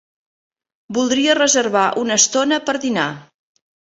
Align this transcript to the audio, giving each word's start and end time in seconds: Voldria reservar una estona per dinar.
Voldria 0.97 1.35
reservar 1.39 1.85
una 2.05 2.17
estona 2.23 2.61
per 2.71 2.77
dinar. 2.89 3.07